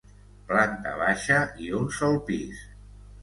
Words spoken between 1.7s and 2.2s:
un sol